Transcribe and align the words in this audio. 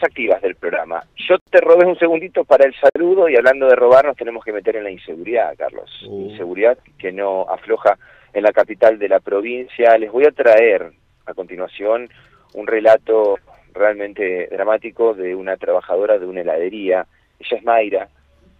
cosas 0.00 0.10
activas 0.10 0.42
del 0.42 0.56
programa. 0.56 1.02
Yo 1.16 1.38
te 1.50 1.60
robé 1.60 1.86
un 1.86 1.98
segundito 1.98 2.44
para 2.44 2.66
el 2.66 2.74
saludo 2.74 3.28
y 3.28 3.36
hablando 3.36 3.66
de 3.66 3.76
robar 3.76 4.06
nos 4.06 4.16
tenemos 4.16 4.44
que 4.44 4.52
meter 4.52 4.76
en 4.76 4.84
la 4.84 4.90
inseguridad, 4.90 5.54
Carlos. 5.56 5.90
Uh. 6.08 6.30
Inseguridad 6.30 6.78
que 6.98 7.12
no 7.12 7.42
afloja 7.48 7.98
en 8.32 8.42
la 8.42 8.52
capital 8.52 8.98
de 8.98 9.08
la 9.08 9.20
provincia. 9.20 9.96
Les 9.98 10.10
voy 10.10 10.24
a 10.24 10.30
traer 10.30 10.92
a 11.26 11.34
continuación 11.34 12.08
un 12.54 12.66
relato 12.66 13.38
realmente 13.72 14.48
dramático 14.50 15.14
de 15.14 15.34
una 15.34 15.56
trabajadora 15.56 16.18
de 16.18 16.26
una 16.26 16.40
heladería. 16.40 17.06
Ella 17.38 17.56
es 17.56 17.64
Mayra, 17.64 18.08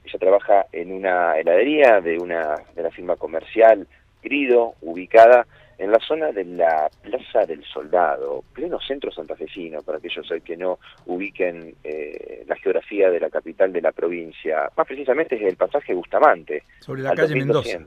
ella 0.04 0.18
trabaja 0.18 0.66
en 0.72 0.92
una 0.92 1.38
heladería 1.38 2.00
de 2.00 2.18
una 2.18 2.54
de 2.74 2.82
la 2.82 2.90
firma 2.90 3.16
comercial 3.16 3.86
Grido, 4.22 4.74
ubicada 4.82 5.46
en 5.80 5.90
la 5.90 5.98
zona 5.98 6.30
de 6.30 6.44
la 6.44 6.90
Plaza 7.02 7.46
del 7.46 7.64
Soldado, 7.64 8.44
pleno 8.52 8.78
centro 8.80 9.10
santafesino, 9.10 9.80
para 9.80 9.96
aquellos 9.96 10.30
que 10.44 10.54
no 10.54 10.78
ubiquen 11.06 11.74
eh, 11.82 12.44
la 12.46 12.54
geografía 12.56 13.08
de 13.08 13.18
la 13.18 13.30
capital 13.30 13.72
de 13.72 13.80
la 13.80 13.90
provincia, 13.90 14.70
más 14.76 14.86
precisamente 14.86 15.36
es 15.36 15.42
el 15.42 15.56
pasaje 15.56 15.94
Bustamante. 15.94 16.64
Sobre 16.80 17.00
la 17.00 17.14
calle 17.14 17.34
Mendoza. 17.34 17.78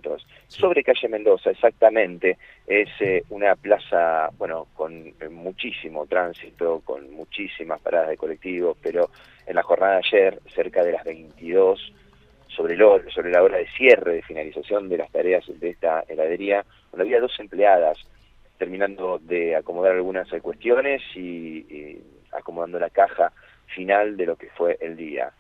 Sobre 0.48 0.84
calle 0.84 1.08
Mendoza, 1.08 1.52
exactamente. 1.52 2.40
Es 2.66 2.90
eh, 3.00 3.24
una 3.30 3.56
plaza, 3.56 4.30
bueno, 4.40 4.70
con 4.74 4.92
eh, 4.92 5.30
muchísimo 5.30 6.08
tránsito, 6.08 6.82
con 6.84 7.12
muchísimas 7.12 7.80
paradas 7.80 8.10
de 8.10 8.18
colectivos, 8.18 8.76
pero 8.82 9.12
en 9.46 9.54
la 9.56 9.62
jornada 9.62 10.00
de 10.00 10.02
ayer, 10.08 10.40
cerca 10.56 10.84
de 10.84 10.94
las 10.94 11.04
22, 11.04 11.94
sobre, 12.56 12.78
sobre 13.12 13.32
la 13.32 13.44
hora 13.44 13.58
de 13.58 13.68
cierre, 13.78 14.16
de 14.16 14.22
finalización 14.22 14.90
de 14.90 14.98
las 14.98 15.12
tareas 15.12 15.44
de 15.48 15.70
esta 15.70 16.04
heladería, 16.08 16.66
donde 16.92 17.06
había 17.06 17.20
dos 17.20 17.40
empleadas 17.40 17.98
terminando 18.58 19.20
de 19.20 19.56
acomodar 19.56 19.94
algunas 19.94 20.30
cuestiones 20.42 21.02
y, 21.16 22.00
acomodando 22.32 22.80
la 22.80 22.90
caja 22.90 23.32
final 23.68 24.18
de 24.18 24.26
lo 24.26 24.36
que 24.36 24.50
fue 24.52 24.78
el 24.82 24.96
día. 24.96 25.32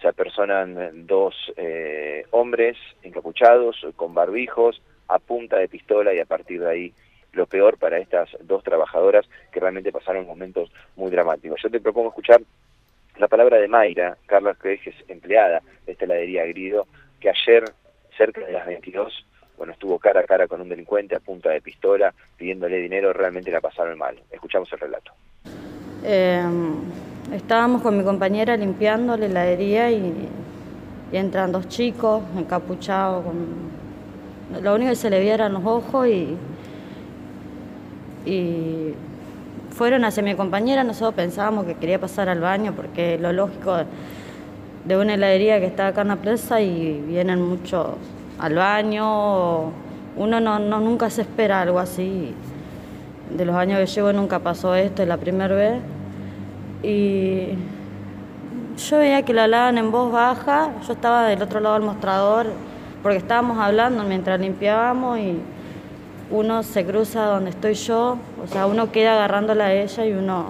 Se 0.00 0.08
apersonan 0.08 1.06
dos 1.06 1.34
eh, 1.56 2.24
hombres 2.30 2.76
encapuchados, 3.02 3.84
con 3.96 4.14
barbijos, 4.14 4.80
a 5.08 5.18
punta 5.18 5.56
de 5.56 5.68
pistola 5.68 6.14
y 6.14 6.20
a 6.20 6.26
partir 6.26 6.60
de 6.60 6.70
ahí 6.70 6.94
lo 7.32 7.46
peor 7.46 7.78
para 7.78 7.98
estas 7.98 8.28
dos 8.42 8.62
trabajadoras 8.62 9.28
que 9.52 9.60
realmente 9.60 9.92
pasaron 9.92 10.26
momentos 10.26 10.70
muy 10.96 11.10
dramáticos. 11.10 11.60
Yo 11.62 11.70
te 11.70 11.80
propongo 11.80 12.08
escuchar 12.08 12.40
la 13.18 13.28
palabra 13.28 13.58
de 13.58 13.68
Mayra, 13.68 14.16
Carlos 14.26 14.56
que 14.58 14.74
es 14.74 14.94
empleada 15.08 15.62
heladería 16.14 16.44
Grido, 16.46 16.86
que 17.20 17.30
ayer, 17.30 17.64
cerca 18.16 18.40
de 18.44 18.52
las 18.52 18.66
22, 18.66 19.26
bueno, 19.56 19.72
estuvo 19.72 19.98
cara 19.98 20.20
a 20.20 20.24
cara 20.24 20.46
con 20.46 20.60
un 20.60 20.68
delincuente 20.68 21.16
a 21.16 21.20
punta 21.20 21.50
de 21.50 21.60
pistola, 21.60 22.14
pidiéndole 22.36 22.78
dinero, 22.78 23.12
realmente 23.12 23.50
la 23.50 23.60
pasaron 23.60 23.98
mal. 23.98 24.16
Escuchamos 24.30 24.72
el 24.72 24.78
relato. 24.78 25.12
Em, 26.04 26.76
estábamos 27.34 27.82
con 27.82 27.98
mi 27.98 28.04
compañera 28.04 28.56
limpiando 28.56 29.16
la 29.16 29.26
heladería 29.26 29.90
y, 29.90 30.28
entran 31.10 31.50
dos 31.50 31.68
chicos 31.68 32.22
encapuchados, 32.36 33.24
con... 33.24 34.62
lo 34.62 34.74
único 34.74 34.90
que 34.90 34.96
se 34.96 35.08
le 35.08 35.20
vieron 35.20 35.54
los 35.54 35.64
ojos 35.64 36.06
y, 36.06 36.36
y 38.26 38.94
fueron 39.70 40.04
hacia 40.04 40.22
mi 40.22 40.34
compañera, 40.34 40.84
nosotros 40.84 41.14
pensábamos 41.14 41.64
que 41.64 41.74
quería 41.76 41.98
pasar 41.98 42.28
al 42.28 42.40
baño 42.40 42.74
porque 42.74 43.16
lo 43.18 43.32
lógico 43.32 43.78
de 44.88 44.96
una 44.96 45.14
heladería 45.14 45.60
que 45.60 45.66
está 45.66 45.88
acá 45.88 46.00
en 46.00 46.08
la 46.08 46.16
plaza 46.16 46.62
y 46.62 46.98
vienen 47.06 47.42
muchos 47.42 47.88
al 48.38 48.54
baño, 48.54 49.64
uno 50.16 50.40
no, 50.40 50.58
nunca 50.58 51.10
se 51.10 51.22
espera 51.22 51.60
algo 51.60 51.78
así. 51.78 52.34
De 53.36 53.44
los 53.44 53.54
años 53.54 53.78
que 53.80 53.86
llevo 53.86 54.14
nunca 54.14 54.38
pasó 54.38 54.74
esto, 54.74 55.02
es 55.02 55.08
la 55.08 55.18
primera 55.18 55.54
vez. 55.54 55.74
Y 56.82 57.48
yo 58.78 58.98
veía 58.98 59.22
que 59.22 59.34
lo 59.34 59.42
hablaban 59.42 59.76
en 59.76 59.90
voz 59.90 60.10
baja, 60.10 60.70
yo 60.86 60.94
estaba 60.94 61.24
del 61.26 61.42
otro 61.42 61.60
lado 61.60 61.74
del 61.74 61.84
mostrador 61.84 62.46
porque 63.02 63.18
estábamos 63.18 63.58
hablando 63.58 64.04
mientras 64.04 64.40
limpiábamos 64.40 65.18
y 65.18 65.38
uno 66.30 66.62
se 66.62 66.86
cruza 66.86 67.26
donde 67.26 67.50
estoy 67.50 67.74
yo, 67.74 68.16
o 68.42 68.46
sea, 68.46 68.66
uno 68.66 68.90
queda 68.90 69.14
agarrándola 69.14 69.66
a 69.66 69.72
ella 69.74 70.06
y 70.06 70.12
uno 70.12 70.46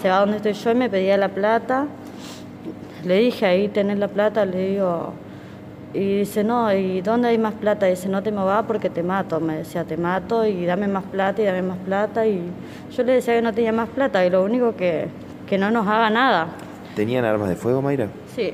se 0.00 0.08
va 0.08 0.20
donde 0.20 0.38
estoy 0.38 0.54
yo 0.54 0.70
y 0.70 0.74
me 0.74 0.88
pedía 0.88 1.18
la 1.18 1.28
plata. 1.28 1.86
Le 3.06 3.18
dije, 3.18 3.46
ahí 3.46 3.68
tenés 3.68 3.98
la 3.98 4.08
plata, 4.08 4.44
le 4.44 4.70
digo, 4.70 5.12
y 5.94 6.18
dice, 6.18 6.42
no, 6.42 6.72
¿y 6.74 7.00
dónde 7.02 7.28
hay 7.28 7.38
más 7.38 7.54
plata? 7.54 7.86
dice, 7.86 8.08
no 8.08 8.20
te 8.20 8.32
me 8.32 8.42
va 8.42 8.64
porque 8.64 8.90
te 8.90 9.04
mato. 9.04 9.38
Me 9.38 9.58
decía, 9.58 9.84
te 9.84 9.96
mato 9.96 10.44
y 10.44 10.66
dame 10.66 10.88
más 10.88 11.04
plata 11.04 11.40
y 11.40 11.44
dame 11.44 11.62
más 11.62 11.78
plata. 11.78 12.26
Y 12.26 12.42
yo 12.94 13.02
le 13.04 13.12
decía 13.12 13.34
que 13.34 13.42
no 13.42 13.52
tenía 13.52 13.72
más 13.72 13.88
plata 13.88 14.26
y 14.26 14.30
lo 14.30 14.42
único 14.42 14.74
que, 14.74 15.06
que 15.48 15.56
no 15.56 15.70
nos 15.70 15.86
haga 15.86 16.10
nada. 16.10 16.48
¿Tenían 16.96 17.24
armas 17.24 17.48
de 17.48 17.54
fuego, 17.54 17.80
Mayra? 17.80 18.08
Sí. 18.34 18.52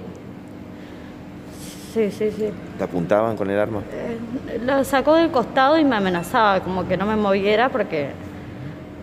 Sí, 1.95 2.11
sí, 2.11 2.31
sí. 2.31 2.51
¿Te 2.77 2.85
apuntaban 2.85 3.37
con 3.37 3.51
el 3.51 3.59
arma? 3.59 3.81
Eh, 3.93 4.61
lo 4.65 4.85
sacó 4.85 5.15
del 5.15 5.31
costado 5.31 5.79
y 5.79 5.85
me 5.85 5.97
amenazaba, 5.97 6.61
como 6.61 6.87
que 6.87 6.97
no 6.99 7.07
me 7.07 7.17
moviera 7.17 7.71
porque 7.71 8.11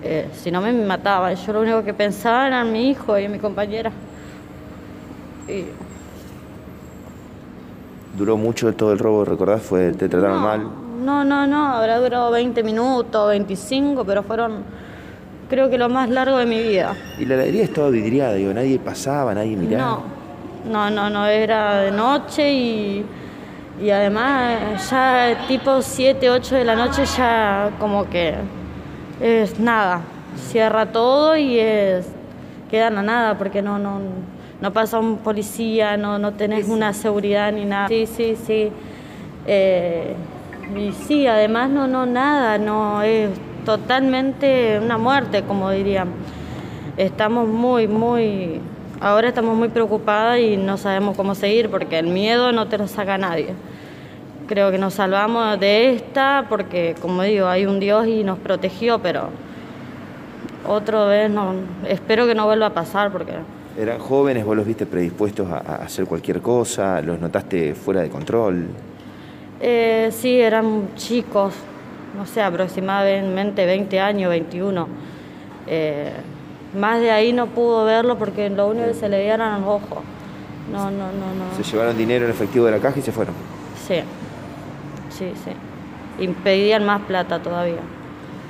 eh, 0.04 0.28
si 0.34 0.52
no 0.52 0.62
me 0.62 0.72
mataba. 0.72 1.34
Yo 1.34 1.54
lo 1.54 1.62
único 1.62 1.84
que 1.84 1.94
pensaba 1.94 2.48
era 2.48 2.62
en 2.62 2.72
mi 2.72 2.90
hijo 2.90 3.18
y 3.18 3.26
en 3.26 3.32
mi 3.32 3.40
compañera. 3.40 3.92
¿Duró 8.18 8.38
mucho 8.38 8.74
todo 8.74 8.92
el 8.92 9.00
robo, 9.00 9.24
recordás? 9.26 9.62
Fue, 9.62 9.92
¿Te 9.92 10.10
trataron 10.10 10.42
mal? 10.42 10.64
No, 11.04 11.24
no, 11.24 11.48
no, 11.48 11.74
habrá 11.74 12.00
durado 12.00 12.32
20 12.32 12.64
minutos, 12.64 13.30
25, 13.30 14.04
pero 14.04 14.24
fueron 14.24 14.64
creo 15.50 15.70
que 15.70 15.78
lo 15.78 15.90
más 15.90 16.10
largo 16.10 16.38
de 16.38 16.46
mi 16.46 16.62
vida. 16.62 16.96
¿Y 17.18 17.26
la 17.26 17.36
heladería 17.36 17.64
estaba 17.64 17.90
vidriada? 17.90 18.34
Digo, 18.34 18.54
nadie 18.54 18.78
pasaba, 18.80 19.34
nadie 19.34 19.56
miraba. 19.56 20.02
No, 20.66 20.90
no, 20.90 20.90
no, 20.90 21.10
no, 21.10 21.26
era 21.26 21.82
de 21.82 21.92
noche 21.92 22.52
y, 22.52 23.06
y 23.82 23.90
además 23.90 24.90
ya 24.90 25.46
tipo 25.48 25.82
7, 25.82 26.30
8 26.30 26.56
de 26.56 26.64
la 26.64 26.76
noche 26.76 27.06
ya 27.06 27.72
como 27.80 28.10
que 28.10 28.36
es 29.20 29.60
nada, 29.60 30.02
cierra 30.36 30.92
todo 30.92 31.36
y 31.36 31.60
es 31.60 32.06
queda 32.70 32.92
la 32.92 33.02
nada 33.02 33.38
porque 33.38 33.62
no, 33.62 33.80
no, 33.80 34.00
no 34.62 34.74
pasa 34.74 35.00
un 35.00 35.18
policía, 35.18 35.98
no, 35.98 36.20
no 36.20 36.34
tenés 36.34 36.68
una 36.68 36.94
seguridad 36.94 37.52
ni 37.52 37.66
nada. 37.66 37.88
Sí, 37.88 38.06
sí, 38.06 38.36
sí. 38.36 38.70
Eh, 39.48 40.16
y 40.78 40.92
sí, 40.92 41.28
además 41.28 41.70
no, 41.70 41.88
no, 41.88 42.06
nada, 42.06 42.58
no, 42.58 43.02
es 43.02 43.30
totalmente 43.66 44.80
una 44.80 44.98
muerte, 44.98 45.44
como 45.44 45.72
dirían. 45.72 46.10
Estamos 46.98 47.48
muy, 47.48 47.88
muy 47.88 48.60
Ahora 49.02 49.30
estamos 49.30 49.56
muy 49.56 49.70
preocupadas 49.70 50.40
y 50.40 50.58
no 50.58 50.76
sabemos 50.76 51.16
cómo 51.16 51.34
seguir 51.34 51.70
porque 51.70 51.98
el 51.98 52.08
miedo 52.08 52.52
no 52.52 52.68
te 52.68 52.78
lo 52.78 52.86
saca 52.86 53.18
nadie. 53.18 53.54
Creo 54.46 54.72
que 54.72 54.78
nos 54.78 54.96
salvamos 54.96 55.58
de 55.58 55.94
esta 55.94 56.48
porque, 56.50 56.96
como 57.00 57.24
digo, 57.24 57.48
hay 57.48 57.66
un 57.66 57.80
Dios 57.80 58.08
y 58.08 58.26
nos 58.26 58.40
protegió, 58.40 59.00
pero 59.00 59.30
otra 60.68 61.06
vez 61.06 61.32
no, 61.32 61.54
espero 61.88 62.28
que 62.28 62.36
no 62.36 62.46
vuelva 62.46 62.66
a 62.66 62.74
pasar 62.74 63.10
porque... 63.10 63.36
¿Eran 63.80 63.98
jóvenes? 63.98 64.44
¿Vos 64.44 64.58
los 64.58 64.66
viste 64.66 64.86
predispuestos 64.86 65.50
a, 65.50 65.60
hacer 65.76 66.06
cualquier 66.06 66.42
cosa? 66.42 67.02
¿Los 67.02 67.18
notaste 67.18 67.74
fuera 67.74 68.02
de 68.02 68.10
control? 68.10 68.68
Eh, 69.62 70.10
sí, 70.12 70.38
eran 70.38 70.90
chicos, 70.96 71.54
no 72.18 72.26
sé, 72.26 72.42
aproximadamente 72.42 73.66
20 73.66 74.00
años, 74.02 74.32
21. 74.32 74.86
Eh, 75.66 76.12
más 76.78 77.00
de 77.00 77.10
ahí 77.12 77.32
no 77.32 77.48
pudo 77.48 77.86
verlo 77.86 78.18
porque 78.18 78.50
lo 78.50 78.68
único 78.68 78.88
que 78.88 78.96
se 78.96 79.08
le 79.08 79.18
veían 79.18 79.36
eran 79.36 79.62
los 79.62 79.70
ojos. 79.70 80.04
No, 80.70 80.92
no, 80.92 81.06
no, 81.14 81.34
no. 81.34 81.56
¿Se 81.56 81.64
llevaron 81.64 81.98
dinero 81.98 82.26
en 82.26 82.32
efectivo 82.32 82.66
de 82.66 82.72
la 82.72 82.80
caja 82.80 83.00
y 83.00 83.02
se 83.02 83.14
fueron? 83.14 83.34
Sí, 83.88 84.02
sí, 85.08 85.32
sí. 85.46 85.52
Y 86.22 86.28
pedían 86.28 86.86
más 86.86 87.04
plata 87.04 87.42
todavía. 87.42 87.80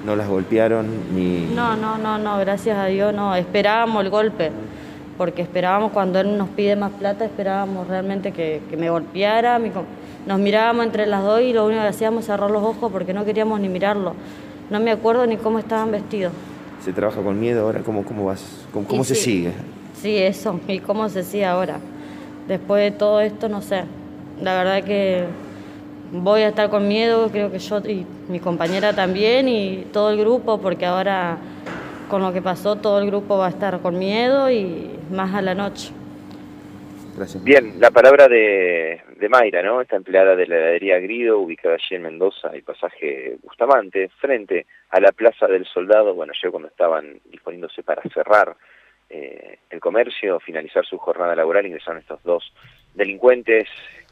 ¿No 0.03 0.15
las 0.15 0.27
golpearon 0.27 0.87
ni...? 1.13 1.51
No, 1.53 1.75
no, 1.75 1.99
no, 1.99 2.17
no, 2.17 2.39
gracias 2.39 2.75
a 2.79 2.85
Dios 2.85 3.13
no. 3.13 3.35
Esperábamos 3.35 4.03
el 4.03 4.09
golpe, 4.09 4.51
porque 5.19 5.43
esperábamos 5.43 5.91
cuando 5.91 6.19
él 6.19 6.35
nos 6.35 6.49
pide 6.49 6.75
más 6.75 6.91
plata, 6.93 7.25
esperábamos 7.25 7.87
realmente 7.87 8.31
que, 8.31 8.59
me 8.75 8.89
golpeara. 8.89 9.59
Nos 10.25 10.39
mirábamos 10.39 10.87
entre 10.87 11.05
las 11.05 11.23
dos 11.23 11.41
y 11.41 11.53
lo 11.53 11.67
único 11.67 11.81
que 11.81 11.87
hacíamos 11.89 12.25
era 12.25 12.37
cerrar 12.37 12.49
los 12.49 12.63
ojos 12.63 12.91
porque 12.91 13.13
no 13.13 13.23
queríamos 13.23 13.59
ni 13.59 13.69
mirarlo. 13.69 14.15
No 14.71 14.79
me 14.79 14.89
acuerdo 14.89 15.27
ni 15.27 15.37
cómo 15.37 15.59
estaban 15.59 15.91
vestidos 15.91 16.33
se 16.83 16.93
trabaja 16.93 17.21
con 17.21 17.39
miedo 17.39 17.61
ahora, 17.61 17.81
¿cómo, 17.81 18.03
cómo 18.03 18.25
vas? 18.25 18.43
¿Cómo, 18.73 19.03
se 19.03 19.15
sigue? 19.15 19.51
Sí, 20.01 20.17
eso, 20.17 20.59
y 20.67 20.79
cómo 20.79 21.09
se 21.09 21.23
sigue 21.23 21.45
ahora. 21.45 21.79
Después 22.47 22.83
de 22.83 22.97
todo 22.97 23.21
esto, 23.21 23.49
no 23.49 23.61
sé. 23.61 23.83
La 24.41 24.55
verdad 24.55 24.83
que 24.83 25.25
voy 26.11 26.41
a 26.41 26.49
estar 26.49 26.69
con 26.69 26.87
miedo, 26.87 27.29
creo 27.29 27.51
que 27.51 27.59
yo 27.59 27.79
y 27.79 28.05
mi 28.29 28.39
compañera 28.39 28.93
también 28.93 29.47
y 29.49 29.85
todo 29.91 30.11
el 30.11 30.19
grupo, 30.19 30.59
porque 30.59 30.85
ahora 30.85 31.37
con 32.09 32.21
lo 32.21 32.33
que 32.33 32.41
pasó 32.41 32.75
todo 32.75 32.99
el 32.99 33.07
grupo 33.07 33.37
va 33.37 33.45
a 33.45 33.49
estar 33.49 33.79
con 33.79 33.97
miedo 33.97 34.51
y 34.51 34.89
más 35.11 35.33
a 35.33 35.41
la 35.41 35.55
noche. 35.55 35.93
Bien, 37.43 37.79
la 37.79 37.91
palabra 37.91 38.27
de, 38.27 39.01
de 39.17 39.29
Mayra, 39.29 39.61
¿no? 39.61 39.81
Esta 39.81 39.97
empleada 39.97 40.35
de 40.35 40.47
la 40.47 40.55
heladería 40.55 40.99
Grido, 40.99 41.39
ubicada 41.39 41.75
allí 41.75 41.95
en 41.95 42.03
Mendoza, 42.03 42.49
el 42.53 42.63
pasaje 42.63 43.37
Bustamante, 43.43 44.09
frente 44.19 44.65
a 44.89 44.99
la 44.99 45.11
Plaza 45.11 45.47
del 45.47 45.65
Soldado, 45.65 46.13
bueno, 46.13 46.33
yo 46.41 46.49
cuando 46.49 46.69
estaban 46.69 47.19
disponiéndose 47.25 47.83
para 47.83 48.01
cerrar 48.13 48.55
eh, 49.09 49.59
el 49.69 49.79
comercio, 49.79 50.39
finalizar 50.39 50.85
su 50.85 50.97
jornada 50.97 51.35
laboral, 51.35 51.65
ingresaron 51.65 51.99
estos 51.99 52.23
dos 52.23 52.53
delincuentes 52.95 53.67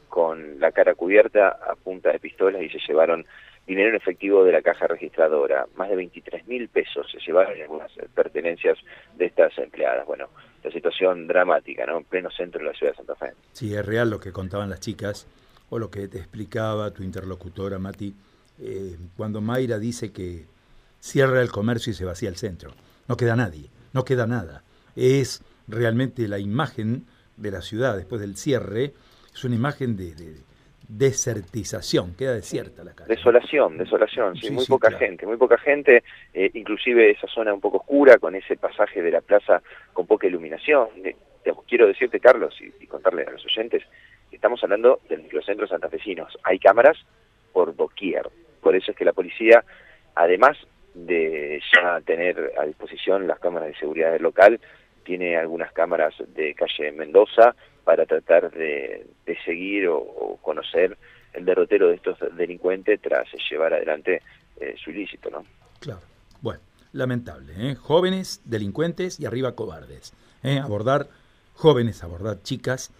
con 0.09 0.59
la 0.59 0.71
cara 0.71 0.93
cubierta 0.95 1.47
a 1.47 1.75
punta 1.75 2.11
de 2.11 2.19
pistolas 2.19 2.61
y 2.61 2.69
se 2.69 2.79
llevaron 2.79 3.25
dinero 3.67 3.89
en 3.89 3.95
efectivo 3.95 4.43
de 4.45 4.53
la 4.53 4.61
caja 4.61 4.87
registradora, 4.87 5.67
más 5.75 5.89
de 5.89 5.97
23 5.97 6.47
mil 6.47 6.69
pesos 6.69 7.05
se 7.11 7.19
llevaron 7.19 7.61
algunas 7.61 7.91
pertenencias 8.15 8.77
de 9.17 9.25
estas 9.25 9.57
empleadas. 9.57 10.07
Bueno, 10.07 10.29
la 10.63 10.71
situación 10.71 11.27
dramática, 11.27 11.85
¿no? 11.85 11.97
En 11.97 12.05
pleno 12.05 12.31
centro 12.31 12.59
de 12.59 12.67
la 12.67 12.73
ciudad 12.73 12.93
de 12.93 12.97
Santa 12.97 13.15
Fe. 13.15 13.33
Sí, 13.51 13.75
es 13.75 13.85
real 13.85 14.09
lo 14.09 14.19
que 14.19 14.31
contaban 14.31 14.69
las 14.69 14.79
chicas 14.79 15.27
o 15.69 15.79
lo 15.79 15.91
que 15.91 16.07
te 16.07 16.17
explicaba 16.17 16.91
tu 16.91 17.03
interlocutora, 17.03 17.77
Mati, 17.77 18.15
eh, 18.59 18.95
cuando 19.17 19.41
Mayra 19.41 19.77
dice 19.77 20.13
que 20.13 20.45
cierra 20.99 21.41
el 21.41 21.51
comercio 21.51 21.91
y 21.91 21.93
se 21.93 22.05
vacía 22.05 22.29
el 22.29 22.37
centro. 22.37 22.71
No 23.07 23.17
queda 23.17 23.35
nadie, 23.35 23.69
no 23.93 24.05
queda 24.05 24.27
nada. 24.27 24.63
Es 24.95 25.43
realmente 25.67 26.27
la 26.27 26.39
imagen 26.39 27.05
de 27.35 27.51
la 27.51 27.61
ciudad 27.61 27.97
después 27.97 28.21
del 28.21 28.37
cierre, 28.37 28.93
es 29.33 29.43
una 29.43 29.55
imagen 29.55 29.95
de, 29.97 30.15
desertización, 30.87 32.15
queda 32.15 32.33
desierta 32.33 32.83
la 32.83 32.93
calle. 32.93 33.13
Desolación, 33.13 33.77
desolación, 33.77 34.35
sí, 34.37 34.51
muy 34.51 34.65
poca 34.65 34.91
gente, 34.91 35.25
muy 35.25 35.37
poca 35.37 35.57
gente, 35.57 36.03
eh, 36.33 36.49
inclusive 36.53 37.11
esa 37.11 37.27
zona 37.27 37.53
un 37.53 37.61
poco 37.61 37.77
oscura, 37.77 38.17
con 38.17 38.35
ese 38.35 38.55
pasaje 38.57 39.01
de 39.01 39.11
la 39.11 39.21
plaza 39.21 39.61
con 39.93 40.07
poca 40.07 40.27
iluminación. 40.27 40.87
quiero 41.67 41.87
decirte, 41.87 42.19
Carlos, 42.19 42.55
y, 42.61 42.87
contarle 42.87 43.23
a 43.23 43.31
los 43.31 43.45
oyentes, 43.45 43.83
estamos 44.31 44.63
hablando 44.63 45.01
del 45.09 45.23
microcentro 45.23 45.67
santafesinos. 45.67 46.37
Hay 46.43 46.59
cámaras 46.59 46.97
por 47.51 47.75
doquier, 47.75 48.29
por 48.61 48.75
eso 48.75 48.91
es 48.91 48.97
que 48.97 49.05
la 49.05 49.13
policía, 49.13 49.63
además 50.15 50.57
de 50.93 51.61
ya 51.73 52.01
tener 52.01 52.53
a 52.57 52.65
disposición 52.65 53.27
las 53.27 53.39
cámaras 53.39 53.69
de 53.69 53.75
seguridad 53.75 54.11
del 54.13 54.23
local, 54.23 54.59
tiene 55.07 55.37
algunas 55.37 55.71
cámaras 55.71 56.13
de 56.35 56.53
calle 56.53 56.91
Mendoza 56.91 57.55
para 57.85 58.05
tratar 58.05 58.51
de, 58.51 59.07
seguir 59.45 59.87
o, 59.87 60.37
conocer 60.41 60.97
el 61.33 61.45
derrotero 61.45 61.87
de 61.87 61.95
estos 61.95 62.17
delincuentes 62.35 63.01
tras 63.01 63.25
llevar 63.49 63.73
adelante 63.73 64.21
eh, 64.59 64.75
su 64.83 64.91
ilícito, 64.91 65.29
¿no? 65.29 65.45
Claro. 65.79 66.01
Bueno, 66.41 66.59
lamentable, 66.91 67.53
¿eh? 67.57 67.75
Jóvenes, 67.75 68.41
delincuentes 68.43 69.17
y 69.17 69.25
arriba 69.25 69.55
cobardes. 69.55 70.13
¿eh? 70.43 70.59
Abordar 70.59 71.07
jóvenes, 71.53 72.03
abordar 72.03 72.41
chicas 72.43 72.91